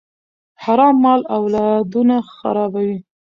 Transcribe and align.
حرام 0.63 0.95
مال 1.03 1.21
اولادونه 1.37 2.15
خرابوي. 2.35 2.97